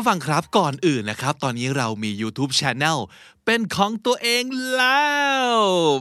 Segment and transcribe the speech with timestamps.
[0.00, 2.98] ผู้ฟังครับก่อนอื่นนะครับ ตอนนี้เรามี YouTube Channel
[3.46, 4.44] เป็นของตัวเอง
[4.76, 5.06] แล้
[5.50, 5.52] ว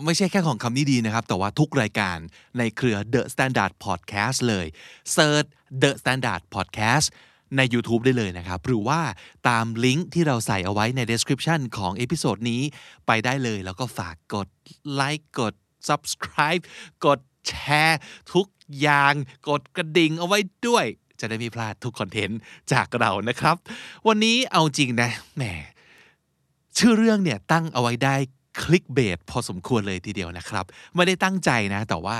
[0.05, 2.18] ไม่ใช่แค่ของคำนี้ดีนะครับ แต่ว่าทุกรายการ
[2.57, 4.65] ในเครือ The Standard Podcast เลย
[5.15, 5.47] Search
[5.82, 7.05] The Standard Podcast
[7.57, 9.02] ใน YouTube ได้เลยนะครับ หรือว่า
[9.47, 12.61] ตามลิงก์ที่เราใส่เอาไว้ใน description ของ episode นี้
[13.07, 14.47] ไปได้เลย แล้วก็ฝากกด
[14.93, 15.54] ไลค์กด
[15.89, 16.64] subscribe
[17.05, 17.54] กดแช
[17.86, 18.00] ร์
[18.33, 18.47] ทุก
[18.79, 19.14] อย่าง
[19.50, 20.86] กดกระดิ่งเอาไว้ด้วย
[21.20, 22.39] จะได้ไม่พลาดทุก content
[22.74, 23.56] จากเรานะครับ
[24.08, 25.44] วันนี้เอาจริงนะแหม
[26.78, 28.16] ชื่อเรื่องเนี่ยตั้งเอาไว้ได้
[28.62, 32.17] คลิกเบสพอสมควรเลยทีเดียวนะครับ ไม่ได้ตั้งใจนะ แต่ว่า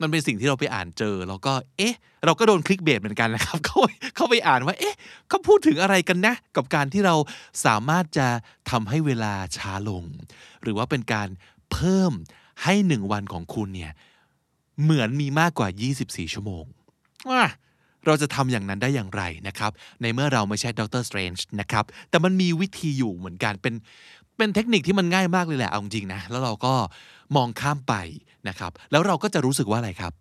[0.00, 3.78] มันเป็นสิ่งที่เราไปอ่านเจอ แล้วก็ เอ๊ะ เราก็โดนคลิกเบสเหมือนกันนะครับเขา
[4.16, 4.94] เขาไปอ่านว่า เอ๊ะ
[5.28, 7.14] เขาพูดถึงอะไรกันนะ กับการที่เรา
[7.64, 8.26] สามารถจะ
[8.70, 10.04] ทำให้เวลาช้าลง
[10.62, 11.28] หรือว่าเป็นการ
[11.72, 12.12] เพิ่ม
[12.64, 13.92] ให้หนึ่งวันของคุณเนี่ย
[14.82, 15.68] เหมือนมีมากกว่า
[16.00, 16.64] 24 ชั่วโมง
[17.30, 17.42] ว่า
[18.08, 19.70] เราจะทำอย่างนั้นได้อย่างไรนะครับ
[20.02, 23.74] ในเมื่อเราไม่ใช่ Doctor Strange นะครับ แต่มันมีวิธีอยู่เหมือนกัน เป็น
[24.36, 26.74] เป็นเทคนิคที่มันง่ายมากเลยแหละ เอาจริงนะ แล้วเราก็
[27.36, 27.94] มองข้ามไป
[28.48, 30.12] นะครับ แล้วเราก็จะรู้สึกว่าอะไรครับ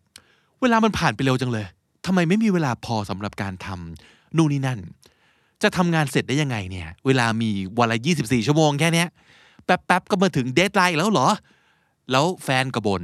[0.62, 1.66] เวลามันผ่านไปเร็วจังเลย
[2.06, 4.80] ทำไมไม่มีเวลาพอสำหรับการทำนู่นนี่นั่น
[5.64, 9.06] จะทำงานเสร็จได้ยังไงเนี่ย เวลามีวันละ24 ชั่วโมงแค่นี้
[9.66, 11.28] แป๊บๆก็มาถึง deadline แล้วเหรอ
[12.12, 13.04] แล้วแฟนกระบน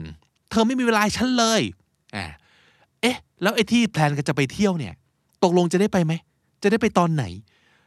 [0.49, 1.61] เธอไม่มีเวลาฉันเลย
[2.15, 2.25] อ่า
[3.43, 4.93] แล้วไอ้ที่แพลนกันจะไปเที่ยวเนี่ย
[5.43, 6.13] ตกลงจะได้ไปไหม
[6.63, 7.23] จะได้ไปตอนไหน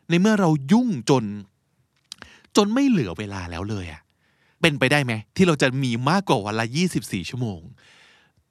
[0.08, 1.24] ในเมื่อเรายุ่งจน
[2.56, 4.02] จนไม่เหลือเวลาแล้วเลยอะ
[4.60, 6.66] เป็นไปได้ไหม ที่เราจะมีมากกว่าวันละ
[6.98, 7.60] 24 ชั่วโมง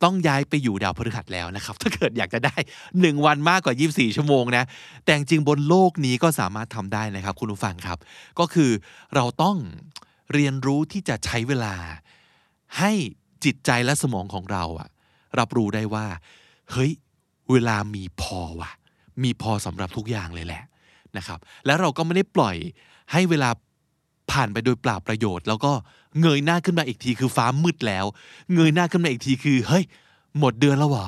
[0.04, 2.56] ต้องย้ายไปอยู่ดาวพฤหัสแล้วนะครับ ถ้าเกิดอยากจะได้
[2.92, 4.64] 1 วันมากกว่า 24 ชั่วโมงนะ
[5.04, 7.98] แต่จริงบนโลกนี้ก็สามารถทำได้นะครับ คุณผู้ฟังครับ
[8.40, 8.72] ก็คือ
[9.16, 9.58] เราต้อง
[10.34, 11.76] เรียนรู้ที่จะใช้เวลา
[12.80, 12.92] ให้
[13.46, 14.90] จิตใจและสมองของเราอะ
[15.40, 16.06] รับรู้ได้ว่า
[16.72, 16.92] เฮ้ย
[17.52, 18.72] เวลามีพอว่ะ
[19.24, 20.64] มีพอสำหรับทุกอย่างเลยแหละ
[21.18, 22.56] นะครับ แล้วเราก็ไม่ได้ปล่อย
[23.12, 23.50] ให้เวลา
[24.32, 25.72] ผ่านไปโดยเปล่าประโยชน์ แล้วก็
[26.22, 28.06] เงยหน้าขึ้นมาอีกทีคือฟ้ามืดแล้ว
[28.54, 29.84] เงยหน้าขึ้นมาอีกทีคือเฮ้ย
[30.40, 31.08] หมดเดือนแล้วเหรอ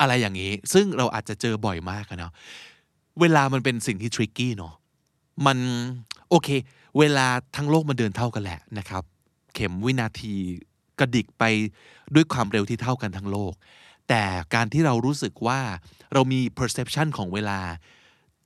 [0.00, 2.32] อะไรอย่างนี้ ซึ่งเราอาจจะเจอบ่อยมากอะเนาะ
[3.20, 4.74] เวลามันเป็นสิ่งที่ทริกกี้เนาะ
[5.46, 5.58] มัน
[6.30, 6.48] โอเค
[6.98, 9.02] เวลาทั้งโลกมันเดินเท่ากันแหละนะครับ
[9.54, 10.34] เข็มวินาที
[10.98, 11.44] กระดิกไป
[12.14, 13.52] ด้วยความเร็วที่เท่ากันทั้งโลก
[14.08, 14.24] แต่
[14.54, 15.60] การที่เรารู้สึกว่า
[16.12, 17.60] เรามี perception ของเวลา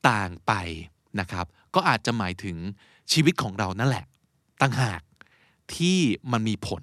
[0.08, 0.52] ต่างไป
[1.20, 2.56] นะครับ ก็อาจจะหมายถึง
[3.12, 4.04] ชีวิตของเรานั่นแหละ
[4.60, 5.02] ตั้งหาก
[5.74, 5.98] ที่
[6.32, 6.82] มันมีผล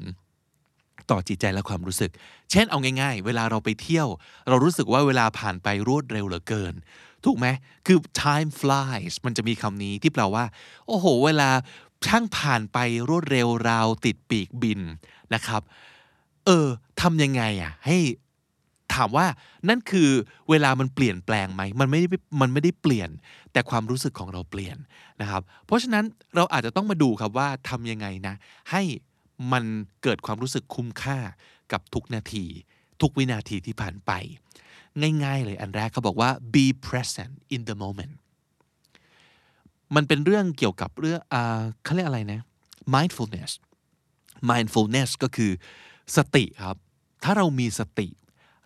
[1.12, 2.12] ต่อจิตใจและความรู้สึก
[2.52, 4.08] เช่นเอาง่าย ๆ เวลาเราไปเที่ยว
[4.50, 6.74] เรารู้สึกว่าเวลาผ่านไปรวดเร็วเหลือเกิน
[7.26, 7.48] ถูกไหม
[7.88, 10.46] คือ time flies มันจะมีคำนี้ที่แปลว่า
[10.88, 11.50] โอ้โห เวลา
[12.08, 12.78] ช่างผ่านไป
[13.10, 14.82] รวดเร็วราวติดปีกบิน
[15.34, 15.62] นะครับ
[16.46, 16.68] เออ
[17.02, 17.98] ทำยังไงอะ ให้
[18.96, 19.28] ถามว่า
[19.70, 20.10] นั่นคือ
[20.50, 22.08] เวลามันเปลี่ยนแปลงไหมมันไม่ได้
[22.42, 23.10] มันไม่ได้เปลี่ยน
[23.52, 24.78] แต่ความรู้สึกของเราเปลี่ยน
[25.22, 26.06] นะครับ เพราะฉะนั้น
[26.36, 28.36] เราอาจจะต้องมาดูครับว่าทำยังไงนะ
[28.72, 28.82] ให้
[29.52, 29.64] มัน
[30.04, 31.18] เกิดความรู้สึกคุ้มค่า
[31.72, 32.46] กับทุกนาที
[33.02, 34.12] ทุกวินาทีที่ผ่านไป
[35.24, 38.14] ง่ายๆเลยอันแรกเขาบอกว่า be present in the moment
[39.96, 41.22] มันเป็นเรื่องเกี่ยวกับเรื่อง
[41.84, 42.42] เขาเรียกอะไรนะ
[42.96, 43.52] mindfulness
[44.50, 45.52] mindfulness ก็คือ
[46.16, 46.78] สติครับ
[47.24, 48.08] ถ้าเรามีสติ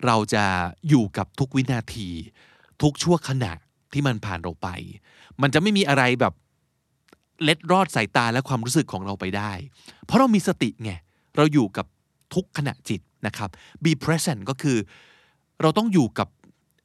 [0.05, 0.43] เราจะ
[0.89, 2.09] อยู่กับทุกวินาที
[2.81, 3.53] ทุกชั่วขณะ
[3.93, 4.67] ที่มันผ่านเราไป
[5.41, 6.33] มันจะไม่มีอะไรแบบ
[7.43, 9.51] เล็ดรอดสายตาและความรู้สึกของเราไปได้
[10.05, 10.91] เพราะเรามีสติไง
[11.35, 11.85] เราอยู่กับ
[12.33, 13.49] ทุกขณะจิตนะครับ
[13.83, 14.77] be present ก็คือ
[15.61, 16.27] เราต้องอยู่กับ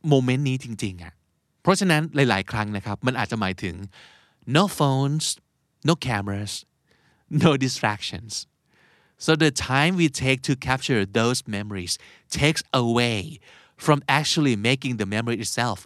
[0.09, 1.13] โมเมนต์นี้จริงๆอะ่ะ
[1.63, 3.75] เพราะฉะนั้นหลาย ๆ ครั้งนะครับ มันอาจจะหมายถึง
[4.57, 5.27] no phones
[5.89, 6.53] no cameras
[7.43, 8.33] no distractions
[9.25, 11.95] so the time we take to capture those memories
[12.41, 13.21] takes away
[13.85, 15.79] from actually making the memory itself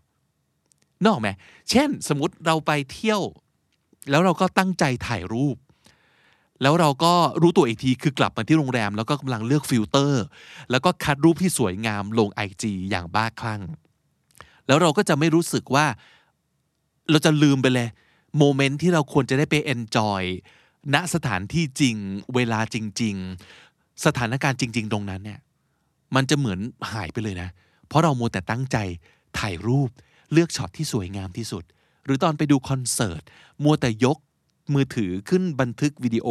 [1.07, 1.29] นอกไหม
[1.71, 3.21] เช่นสมมติเราไปเที่ยว
[4.11, 5.57] แล้วเราก็ตั้งใจถ่ายรูป
[6.63, 7.13] แล้วเราก็
[7.43, 10.25] รู้ตัวอีกทีคือกลับมาที่โรงแรม แล้วก็กำลังเลือกฟิลเตอร์
[10.71, 13.63] แล้วก็คัดรูปที่สวยงามลง IG อย่างบ้าคลั่ง
[14.67, 15.87] แล้วเราก็จะไม่รู้สึกว่า
[17.11, 17.89] เราจะลืมไปเลย
[18.39, 20.23] moment ที่เราควรจะได้ไป enjoy
[20.95, 21.97] ณสถานที่จริง
[22.35, 23.15] เวลาจริง
[23.61, 25.41] ๆ สถานการณ์จริง ๆ ตรงนั้นเนี่ย
[26.15, 26.59] มันจะเหมือน
[26.93, 27.49] หายไปเลยนะ
[27.89, 28.77] เพราะเรามัวแต่ตั้งใจ
[29.39, 29.91] ถ่ายรูป
[30.33, 31.65] เลือกช็อตที่สวยงามที่สุด
[32.05, 33.23] หรือตอนไปดูคอนเสิร์ต
[33.65, 34.19] มัวแต่ยก
[34.75, 36.29] มือถือขึ้นบันทึกวิดีโอ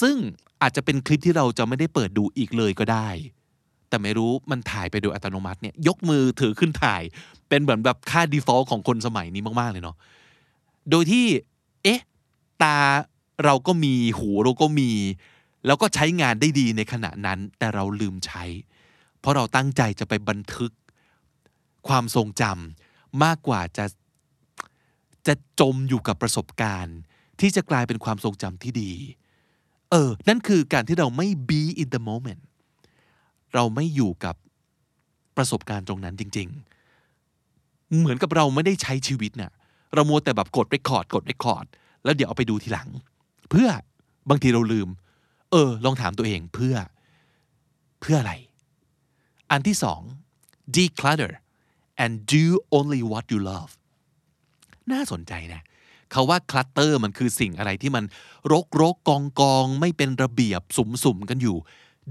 [0.00, 0.16] ซึ่ง
[0.62, 3.08] อาจจะเป็นคลิปที่เราจะไม่ได้เปิดดูอีกเลยก็ได้
[3.88, 7.02] แต่ไม่รู้มันถ่ายไปโดยอัตโนมัติเนี่ยยกมือถือขึ้นถ่าย
[7.48, 9.96] เป็นเหมือนแบบค่า default ของคนสมัยนี้มาก ๆ เลยเนาะ
[10.90, 11.24] โดยที่
[11.84, 12.00] เอ๊ะ
[12.62, 12.76] ตา
[13.44, 14.90] เราก็มีหูเราก็มี
[15.66, 18.44] แล้วก็ใช้งานได้ดีในขณะนั้น แต่เราลืมใช้
[19.20, 20.72] เพราะเราตั้งใจจะไปบันทึก
[21.88, 23.84] ความทรงจำมากกว่าจะ
[25.26, 26.98] จะจมอยู่กับประสบการณ์
[27.40, 28.92] ที่จะกลายเป็นความทรงจำที่ดี
[29.90, 32.42] เออ นั่นคือการที่เราไม่ be in the moment
[33.54, 34.34] เราไม่อยู่กับ
[35.36, 36.48] ประสบการณ์ตรงนั้นจริง
[37.22, 39.52] ๆ เหมือนกับเราไม่ได้ใช้ชีวิตเนะ่ย
[39.94, 41.66] เรามัวแต่แบบกดไปคอร์ดกดไปคอร์ด
[42.04, 42.88] แล้วเดี๋ยวเอาไปดูทีหลัง
[43.50, 43.68] เพื่อ
[44.28, 44.88] บางทีเราลืม
[45.50, 46.74] เออ ลองถามตัวเองเพื่อ
[48.00, 48.34] เพื่ออะไร
[49.50, 50.00] อันที่สอง
[50.76, 51.32] declutter
[52.02, 52.44] and do
[52.76, 53.72] only what you love
[54.92, 55.62] น่าสนใจนะ
[56.12, 58.04] เขาว่าคลัตเตอร์มันคือสิ่งอะไรที่มัน
[58.52, 61.56] รกรกกองกองไม่เป็นระเบียบสุมสุมกันอยู่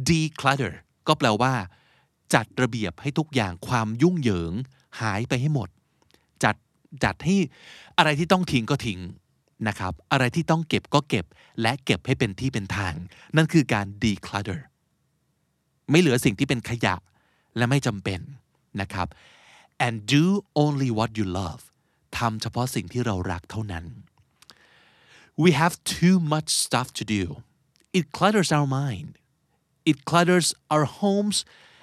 [0.09, 0.73] declutter
[1.07, 1.53] ก็แปลว่า
[2.33, 4.53] จัดระเบียบให้ทุกอย่างความยุ่งเหยิง
[5.01, 5.69] หายไปให้หมด
[6.43, 6.55] จัด
[7.03, 7.37] จัดให้
[7.97, 8.99] อะไรที่ต้องทิ้งก็ทิ้ง
[9.67, 11.25] นะครับ อะไรที่ต้องเก็บก็เก็บ
[11.61, 12.93] และเก็บให้เป็นที่เป็นทาง
[13.35, 14.59] นั่นคือการ declutter
[15.89, 16.95] ไม่เหลือสิ่งที่เป็นขยะ
[17.57, 18.19] และไม่จำเป็น
[18.81, 19.07] นะครับ
[19.85, 20.23] and do
[20.63, 21.61] only what you love
[22.17, 23.85] ทำเฉพาะสิ่งที่เรารักเท่านั้น
[25.43, 27.23] we have too much stuff to do
[27.97, 29.11] it clutters our mind
[29.91, 31.37] it clutters our homes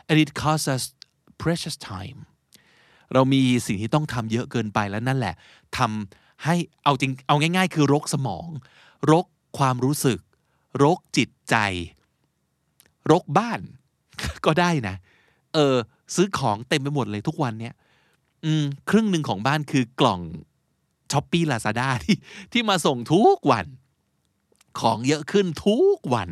[0.09, 0.85] and it costs us
[1.43, 2.19] precious time
[3.13, 5.35] เรามีสิ่งที่ต้องทำเยอะเกินไปแล้วนั่นแหละ
[5.79, 8.49] ทำ ให้เอาจริงเอาง่าย ๆ คือรกสมอง
[9.11, 9.25] รก
[9.59, 10.19] ความรู้สึก
[10.83, 11.57] รกจิตใจ
[13.11, 13.61] รกบ้าน
[14.47, 14.97] ก็ได้นะ
[15.55, 15.77] เออ
[16.15, 17.75] ซื้อของเต็มไปหมดเลยทุกวันเนี้ย
[18.45, 20.21] อืมครึ่งหนึ่งของบ้านคือกล่อง
[21.13, 22.17] ช้อปปี้ลาซาด้าที่
[22.53, 23.67] ที่มาส่งทุกวัน
[24.81, 26.29] ของเยอะขึ้นทุกวัน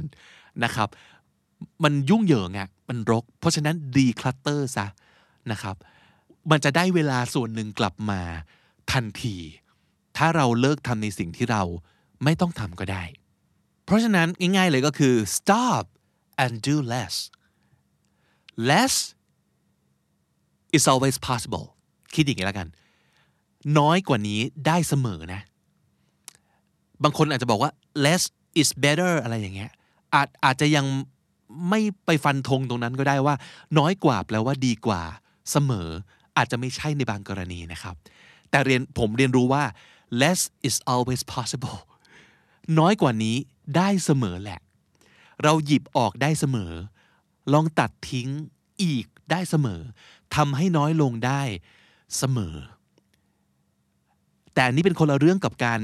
[0.65, 0.89] นะครับ
[1.85, 4.87] มันยุ่งเหยิงอะ่ะมันรก เพราะฉะนั้นดีคลัตเตอร์ซะ
[5.51, 5.77] นะครับ
[6.51, 8.21] มันจะได้เวลาส่วนหนึ่งกลับมา
[8.93, 9.37] ทันที
[10.17, 11.63] ถ้าเราเลิกทำในสิ่งที่เรา
[12.25, 13.05] ไม่ต้องทำก็ได้
[13.85, 15.85] เพราะฉะนั้นง่ายๆเลยก็คือ stop
[16.43, 17.15] and do less
[18.71, 18.95] less
[20.77, 21.67] is always possible
[22.15, 22.69] คิดอย่างนี้แล้วกัน
[23.79, 25.41] น้อยกว่านี้ได้เสมอนะ
[27.03, 27.71] บางคนอาจจะบอกว่า
[28.05, 28.23] less
[28.61, 29.71] is better อะไรอย่างเงี้ย
[30.15, 30.87] อาจอาจจะยัง
[31.69, 33.35] ไม่ไปฟันธงตรงนั้นก็ได้ว่า
[33.79, 35.03] น้อยกว่าแปลว่าดีกว่า
[35.51, 35.89] เสมอ
[36.37, 37.95] อาจจะไม่ใช่ในบางกรณีนะครับ
[38.51, 39.65] แต่เรียนผมเรียนรู้ว่า
[40.21, 41.79] less is always possible
[42.79, 43.37] น้อยกว่านี้
[43.77, 44.61] ได้เสมอแหละ
[45.43, 46.73] เราหยิบออกได้เสมอ
[47.53, 48.29] ลองตัดทิ้ง
[48.83, 49.81] อีกได้เสมอ
[50.37, 51.43] ทำให้น้อยลงได้
[52.19, 52.55] เสมอ
[54.55, 55.81] แต่นี่เป็นคนละเรื่องกับการ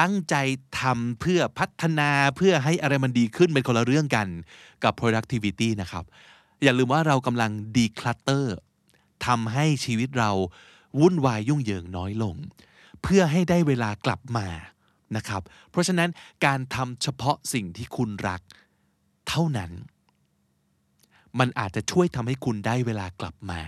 [0.00, 0.34] ตั้งใจ
[0.80, 4.28] ทำเพื่อพัฒนาเพื่อให้อะไรมันดีขึ้นเป็นคนละเรื่องกัน
[4.84, 6.04] กับ productivity นะครับ
[6.62, 8.44] อย่าลืมว่าเรากำลัง declutter
[9.26, 10.30] ทำให้ชีวิตเรา
[11.00, 12.34] วุ่นวายยุ่งเหยิงน้อยลง
[13.04, 14.48] เพื่อให้ได้เวลากลับมา
[15.16, 16.10] นะครับ เพราะฉะนั้น
[16.46, 18.40] การทำเฉพาะสิ่งที่คุณรัก
[19.28, 19.70] เท่านั้น
[21.38, 23.60] มันอาจจะช่วยทำให้คุณได้เวลากลับมา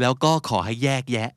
[0.00, 1.30] แล้วก็ขอให้แยกแยะ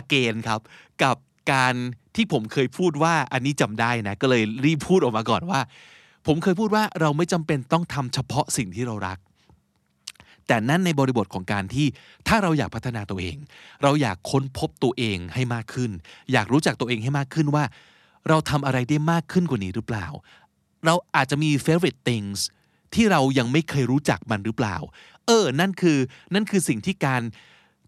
[0.00, 0.60] again ครับ
[1.02, 1.16] กับ
[1.52, 1.74] การ
[2.16, 5.60] ที่ผมเคยพูดว่าอันนี้จำได้นะ ก็เลยรีบพูดออกมาก่อนว่า
[6.26, 9.18] ผมเคยพูดว่าเราไม่จำเป็นต้องทำเฉพาะสิ่งที่เรารัก
[10.48, 11.86] แต่นั่นในบริบทของการที่
[12.28, 13.36] ถ้าเราอยากพัฒนาตัวเอง
[13.82, 15.90] เราอยากค้นพบตัวเองให้มากขึ้น
[16.32, 17.64] อยากรู้จักตัวเองให้มากขึ้นว่า
[18.28, 20.06] เราทำอะไรได้มากขึ้นกว่านี้หรือเปล่า
[20.86, 22.38] เราอาจจะมี favorite things
[22.94, 24.76] ที่เรายังไม่เคยรู้จักมันหรือเปล่า
[25.26, 25.98] เออ นั่นคือ
[26.34, 27.22] นั่นคือสิ่งที่การ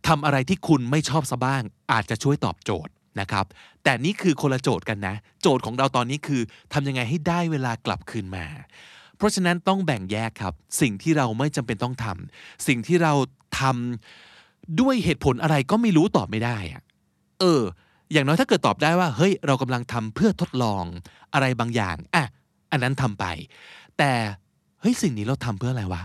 [0.09, 3.47] ทำอะไรที่คุณไม่ชอบซะบ้าง อาจจะช่วยตอบโจทย์นะครับ
[3.85, 8.47] แต่นี่คือคนละโจทย์กันนะ โจทย์ของเราตอนนี้คือทำยังไงให้ได้เวลากลับคืนมา
[9.17, 13.13] เพราะฉะนั้นต้องแบ่งแยกครับ สิ่งที่เราไม่จำเป็นต้องทำสิ่งที่เรา
[13.61, 16.83] ทำด้วยเหตุผลอะไรก็ไม่รู้ตอบไม่ได้อะ
[17.41, 17.63] เออ
[18.13, 20.85] อย่างน้อยถ้าเกิดตอบได้ว่า เฮ้ย เรากำลังทำเพื่อทดลอง
[21.35, 22.25] อะไรบางอย่างอะ
[22.71, 23.25] อันนั้นทำไป
[23.99, 24.13] แต่
[24.81, 26.03] เฮ้ยสิ่งนี้เราทำเพื่ออะไรวะ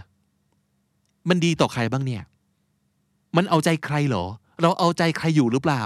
[1.29, 2.23] มันดีต่อใครบ้างเนี่ย
[3.37, 4.25] มันเอาใจใครเหรอ
[4.61, 5.83] เราเอาใจใครอยู่หรือเปล่า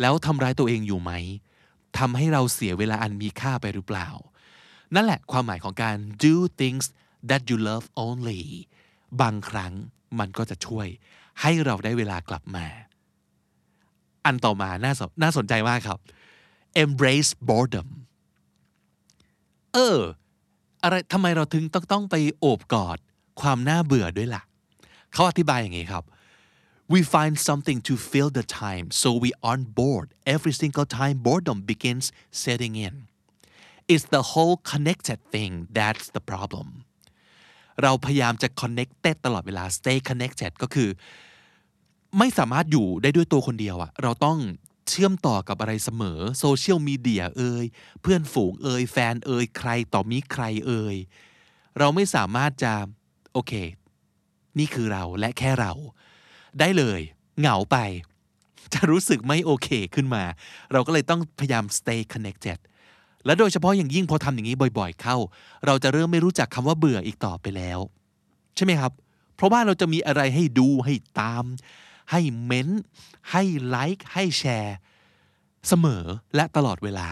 [0.00, 1.12] แล้วทำร้ายตัวเองอยู่ไหม
[1.98, 4.08] ทำให้เราเสียเวลาอันมีค่าไปหรือเปล่า
[4.94, 6.84] นั่นแหละความหมายของการ do things
[7.30, 8.42] that you love only
[9.20, 9.72] บางครั้ง
[10.18, 10.86] มันก็จะช่วย
[11.40, 12.66] ให้เราได้เวลากลับมา
[14.24, 15.98] อันต่อมาน่าสน่าสนใจมากครับ
[16.82, 17.88] embrace boredom
[19.74, 19.98] เออ
[20.82, 22.98] อะไรทำไมเราถึงต้องต้องไปโอบกอด
[23.40, 24.42] ความน่าเบื่อด้วยล่ะ
[25.12, 26.04] เขาอธิบายอย่างนี้ครับ
[26.92, 31.58] we find something to fill the time so we aren't bored every single time boredom
[31.70, 32.06] begins
[32.42, 32.94] setting in
[33.92, 36.68] it's the whole connected thing that's the problem
[37.82, 40.88] เราพยายามจะ connected ตลอดเวลา stay connected ก็คือ
[42.18, 44.38] ไม่สามารถอยู่ได้ด้วยตัวคนเดียวอะเราต้อง
[44.88, 47.64] เชื่อมต่อกับอะไรเสมอโซเชียลมีเดียเอ่ย
[48.02, 50.96] เพื่อนฝูงเอ่ยแฟนเอ่ยใครต่อมีใครเอ่ย
[51.78, 52.72] เราไม่สามารถจะ
[53.32, 53.52] โอเค
[54.58, 55.72] นี่คือเราและแค่เรา
[56.60, 57.00] ได้เลย
[57.40, 57.76] เหงาไป
[58.74, 60.24] จะรู้สึกไม่โอเคขึ้นมา
[60.72, 62.58] เราก็เลยต้องพยายาม stay connected
[63.26, 65.16] และโดยเฉพาะอย่างยิ่งพอทำอย่างนี้บ่อย ๆ เข้า
[65.66, 67.78] เราจะเริ่มไม่รู้จักคำว่าเบื่ออีกต่อไปแล้ว
[68.56, 68.92] ใช่ไหมครับ
[69.36, 71.44] เพราะว่าเราจะมีอะไรให้ดูให้ตาม
[72.10, 72.68] ให้เม้น
[73.30, 74.76] ให้ไลค์ให้แชร์
[75.68, 76.04] เสมอ
[76.34, 77.08] และตลอดเวลา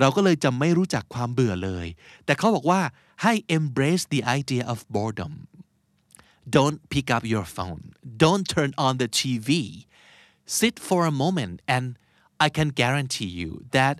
[0.00, 1.86] เราก็เลยจะไม่รู้จักความเบื่อเลย
[2.24, 2.80] แต่เขาบอกว่า
[3.22, 5.34] ให้ embrace the idea of boredom
[6.56, 7.82] don't pick up your phone
[8.22, 9.48] don't turn on the TV
[10.58, 11.84] sit for a moment and
[12.46, 13.94] I can guarantee you that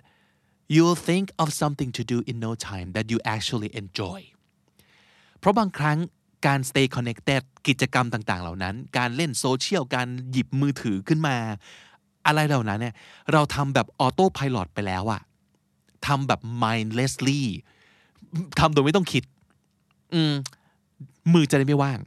[0.73, 4.19] you'll think of something to do in no time that you actually enjoy
[5.39, 5.97] เพราะบางครั้ง
[6.47, 11.35] การ stay connected กิจกรรมต่างๆ เหล่านั้น การเล่นโซเชียล การหยิบมือถือขึ้นมา
[12.25, 12.95] อะไรเหล่านั้นเนี่ย
[13.31, 15.21] เราทำแบบ autopilot ไปแล้วอะ
[16.07, 17.41] ทำแบบ mindlessly
[18.59, 19.23] ทำโดยไม่ต้องคิด
[20.13, 20.33] อืม
[21.33, 21.99] มือจะได้ไม่ว่าง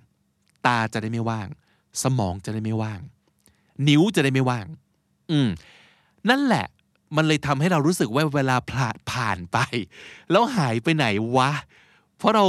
[0.66, 1.48] ตาจะได้ไม่ว่าง
[2.02, 3.00] สมองจะได้ไม่ว่าง
[3.88, 4.66] นิ้วจะได้ไม่ว่าง
[5.30, 5.48] อืม
[6.30, 6.66] นั่นแหละ
[7.16, 9.58] มันเลยทำให้เรารู้สึกว่าเวลาผ่านผ่านไป
[10.30, 11.50] แล้วหายไปไหนวะ
[12.18, 12.46] เพราะเรา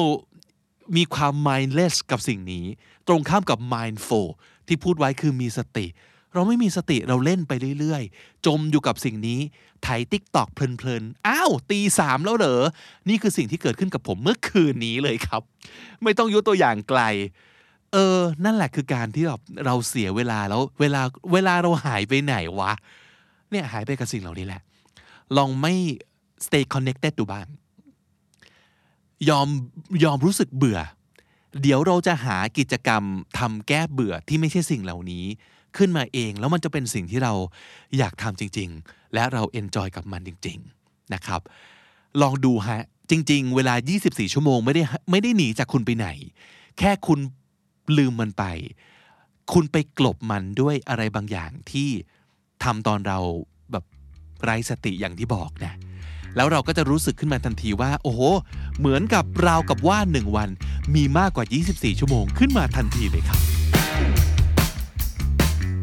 [0.97, 2.65] มีความ mindless กับสิ่งนี้
[3.07, 4.27] ตรงข้ามกับ mindful
[4.67, 5.87] ที่พูดไว้คือมีสติ
[6.33, 9.39] เราไม่มีสติเราเล่นไปเรื่อยๆ จมอยู่กับสิ่งนี้
[9.83, 12.63] ไถติ๊กตอกเพลินๆ อ้าว ตีสามแล้วเหรอ
[13.09, 15.41] นี่คือสิ่งที่เกิดขึ้นกับผมเมื่อคืนนี้เลยครับ
[16.03, 17.01] ไม่ต้องยกตัวอย่างไกล
[17.93, 21.01] เออ นั่นแหละคือการที่แบบเราเสียเวลาแล้ว เวลา
[21.33, 22.71] เวลาเราหายไปไหนวะ
[23.53, 24.61] เนี่ยหายไปกับสิ่งเหล่านี้แหละ
[25.37, 25.73] ลองไม่
[26.45, 27.47] stay connected ดูบ้าง
[29.29, 29.47] ยอม
[30.03, 30.79] ยอมรู้สึกเบื่อ
[31.61, 33.03] เดี๋ยวเราจะหากิจกรรม
[33.39, 35.25] ทำแก้เบื่อที่ไม่ใช่สิ่งเหล่านี้
[35.77, 37.33] ขึ้นมาเอง แล้วมันจะเป็นสิ่งที่เรา
[37.97, 41.41] อยากทำจริง ๆ และเราเอนจอยกับมันจริง ๆ นะครับ
[42.21, 42.81] ลองดูฮะ
[43.11, 46.07] จริง ๆ เวลา 24 ชั่วโมงไม่ได้ไม่ได้หนีจากคุณไปไหน
[46.79, 47.19] แค่คุณ
[47.97, 48.43] ลืมมันไป
[49.53, 51.89] คุณไปกลบมันด้วยอะไรบางอย่างที่
[52.63, 53.19] ทำตอนเรา
[53.71, 53.83] แบบ
[54.43, 55.73] ไร้สติอย่างที่บอกนะ
[56.35, 58.21] แล้วเราก็จะรู้สึกขึ้นมาทันทีว่า โอ้โห
[58.79, 60.49] เหมือนกับราวกับว่าหนึ่งวัน
[60.95, 63.39] มีมากกว่า 24 ชั่วโมงขึ้นมาทันทีเลยครับ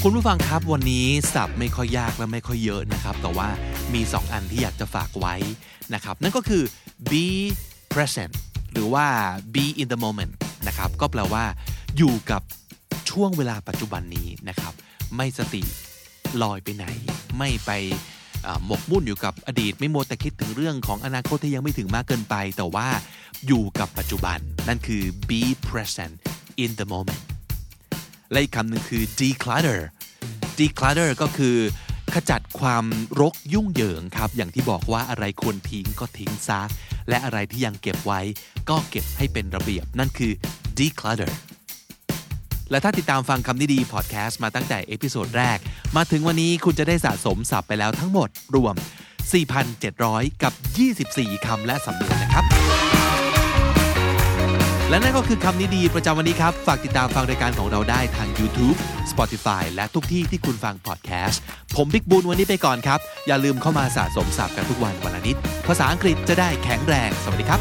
[0.02, 3.48] คุณผู้ฟังครับวันนี้สับไม่ค่อยยากและไม่ค่อยเยอะนะครับ แต่ว่า
[3.94, 5.34] มี 2 อันที่อยากจะฝากไว้
[5.94, 6.62] นะครับ นั่นก็คือ
[7.10, 7.24] be
[7.92, 8.34] present
[8.72, 9.06] หรือว่า
[9.54, 10.32] be in the moment
[10.66, 11.44] นะครับ ก็แปลว่า
[11.96, 12.42] อยู่กับ
[13.10, 14.72] ช่วงเวลาปัจจุบันนี้นะครับ
[15.16, 15.62] ไม่สติ
[16.42, 16.84] ลอยไปไหน
[17.38, 17.70] ไม่ไป
[18.66, 22.88] หมกมุ่นอยู่กับอดีตไม่โมแต่คิดถึงเรื่องของอนาคตที่ยังไม่ถึงมากเกินไป แต่ว่า
[23.46, 26.16] อยู่กับปัจจุบัน นั่นคือ be present
[26.64, 27.22] in the moment
[28.30, 29.80] และอีกคำหนึ่งคือ declutter
[30.58, 31.56] declutter ก็คือ
[32.14, 32.84] ขจัดความ
[33.20, 36.60] รกยุ่งเหยิงครับ อย่างที่บอกว่าอะไรควรทิ้งก็ทิ้งซะ
[37.08, 38.20] และอะไรที่ยังเก็บไว้
[38.70, 40.32] ก็เก็บให้เป็นระเบียบ นั่นคือ
[40.78, 41.32] declutter
[42.70, 45.58] และถ้าติดตามฟังคำนี้ดีพอดแคสต์มาตั้งแต่ episode แรก
[45.96, 48.74] มาถึงวันนี้คุณจะได้สะสมศัพท์ไปแล้วทั้งหมดรวม
[49.58, 50.52] 4,700 กับ
[50.98, 52.44] 24 คำและสำนวนนะครับ
[54.90, 58.76] และนั่นก็คือคำนี้ดีประจำวันนี้ครับ ฝากติดตามฟังรายการของเราได้ทาง YouTube
[59.10, 61.40] Spotify และทุกที่ที่คุณฟังพอดแคสต์
[61.76, 65.36] ผมบิ๊กบูลวันนี้ไปก่อนครับ อย่าลืมเข้ามาสะสมศัพท์กันทุกวันวันละนิด
[65.68, 67.60] ภาษาอังกฤษจะได้แข็งแรง สวัสดีครับ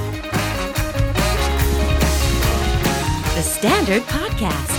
[3.36, 4.79] The Standard Podcast,